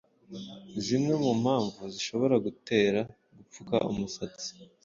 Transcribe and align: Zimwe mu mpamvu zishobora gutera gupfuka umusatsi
Zimwe 0.85 1.13
mu 1.23 1.31
mpamvu 1.41 1.81
zishobora 1.93 2.35
gutera 2.45 2.99
gupfuka 3.37 3.75
umusatsi 3.91 4.49